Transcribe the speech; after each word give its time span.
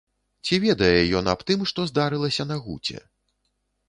Ці 0.47 0.55
ведае 0.61 1.01
ён 1.19 1.29
аб 1.33 1.43
тым, 1.51 1.61
што 1.71 1.85
здарылася 1.89 2.47
на 2.53 2.57
гуце? 2.65 2.99